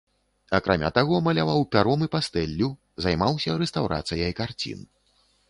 Акрамя 0.59 0.89
таго, 0.95 1.19
маляваў 1.27 1.61
пяром 1.75 2.07
і 2.07 2.07
пастэллю, 2.15 2.71
займаўся 3.07 3.59
рэстаўрацыяй 3.65 4.37
карцін. 4.43 4.83